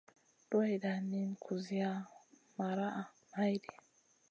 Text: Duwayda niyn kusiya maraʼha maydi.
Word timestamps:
Duwayda 0.49 0.91
niyn 1.09 1.29
kusiya 1.43 1.91
maraʼha 2.57 3.03
maydi. 3.31 3.69